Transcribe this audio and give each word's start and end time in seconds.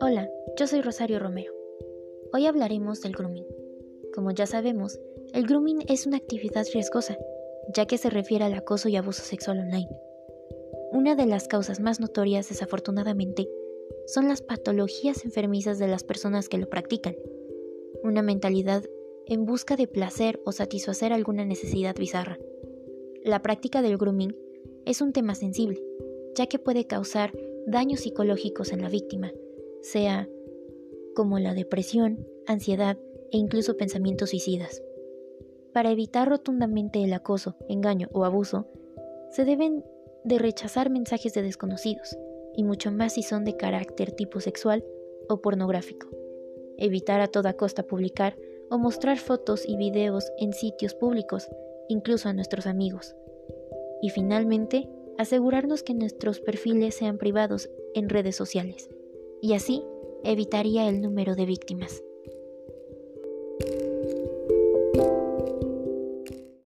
Hola, 0.00 0.28
yo 0.58 0.66
soy 0.66 0.80
Rosario 0.80 1.20
Romero. 1.20 1.52
Hoy 2.32 2.46
hablaremos 2.46 3.00
del 3.02 3.12
grooming. 3.12 3.46
Como 4.12 4.32
ya 4.32 4.46
sabemos, 4.46 4.98
el 5.32 5.46
grooming 5.46 5.84
es 5.88 6.06
una 6.06 6.16
actividad 6.16 6.66
riesgosa, 6.72 7.16
ya 7.72 7.86
que 7.86 7.98
se 7.98 8.10
refiere 8.10 8.44
al 8.44 8.54
acoso 8.54 8.88
y 8.88 8.96
abuso 8.96 9.22
sexual 9.22 9.60
online. 9.60 9.88
Una 10.90 11.14
de 11.14 11.26
las 11.26 11.46
causas 11.46 11.78
más 11.78 12.00
notorias, 12.00 12.48
desafortunadamente, 12.48 13.48
son 14.06 14.26
las 14.26 14.42
patologías 14.42 15.24
enfermizas 15.24 15.78
de 15.78 15.86
las 15.86 16.02
personas 16.02 16.48
que 16.48 16.58
lo 16.58 16.68
practican. 16.68 17.16
Una 18.02 18.22
mentalidad 18.22 18.82
en 19.26 19.44
busca 19.44 19.76
de 19.76 19.86
placer 19.86 20.40
o 20.44 20.50
satisfacer 20.50 21.12
alguna 21.12 21.44
necesidad 21.44 21.94
bizarra. 21.94 22.38
La 23.22 23.42
práctica 23.42 23.82
del 23.82 23.98
grooming 23.98 24.34
es 24.90 25.00
un 25.00 25.12
tema 25.12 25.36
sensible, 25.36 25.80
ya 26.34 26.46
que 26.46 26.58
puede 26.58 26.86
causar 26.86 27.32
daños 27.66 28.00
psicológicos 28.00 28.72
en 28.72 28.82
la 28.82 28.88
víctima, 28.88 29.32
sea 29.82 30.28
como 31.14 31.38
la 31.38 31.54
depresión, 31.54 32.26
ansiedad 32.46 32.98
e 33.30 33.36
incluso 33.36 33.76
pensamientos 33.76 34.30
suicidas. 34.30 34.82
Para 35.72 35.92
evitar 35.92 36.28
rotundamente 36.28 37.04
el 37.04 37.12
acoso, 37.12 37.56
engaño 37.68 38.08
o 38.12 38.24
abuso, 38.24 38.66
se 39.30 39.44
deben 39.44 39.84
de 40.24 40.38
rechazar 40.38 40.90
mensajes 40.90 41.34
de 41.34 41.42
desconocidos, 41.42 42.18
y 42.56 42.64
mucho 42.64 42.90
más 42.90 43.14
si 43.14 43.22
son 43.22 43.44
de 43.44 43.56
carácter 43.56 44.10
tipo 44.10 44.40
sexual 44.40 44.84
o 45.28 45.40
pornográfico. 45.40 46.08
Evitar 46.78 47.20
a 47.20 47.28
toda 47.28 47.52
costa 47.52 47.84
publicar 47.84 48.36
o 48.70 48.78
mostrar 48.78 49.18
fotos 49.18 49.68
y 49.68 49.76
videos 49.76 50.32
en 50.38 50.52
sitios 50.52 50.94
públicos, 50.94 51.48
incluso 51.88 52.28
a 52.28 52.32
nuestros 52.32 52.66
amigos. 52.66 53.14
Y 54.02 54.10
finalmente, 54.10 54.88
asegurarnos 55.18 55.82
que 55.82 55.94
nuestros 55.94 56.40
perfiles 56.40 56.94
sean 56.94 57.18
privados 57.18 57.68
en 57.94 58.08
redes 58.08 58.36
sociales 58.36 58.88
y 59.40 59.54
así 59.54 59.82
evitaría 60.24 60.88
el 60.88 61.00
número 61.00 61.34
de 61.34 61.46
víctimas. 61.46 62.02